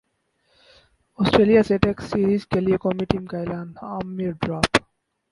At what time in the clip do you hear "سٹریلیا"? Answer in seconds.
1.19-1.61